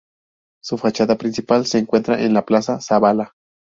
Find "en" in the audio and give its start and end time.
2.23-2.33